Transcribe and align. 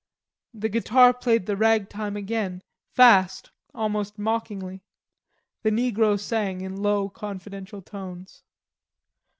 The 0.55 0.67
guitar 0.67 1.13
played 1.13 1.45
the 1.45 1.55
rag 1.55 1.87
time 1.87 2.17
again, 2.17 2.63
fast, 2.89 3.51
almost 3.71 4.17
mockingly. 4.17 4.81
The 5.61 5.69
negro 5.69 6.19
sang 6.19 6.61
in 6.61 6.81
low 6.81 7.07
confidential 7.07 7.83
tones. 7.83 8.41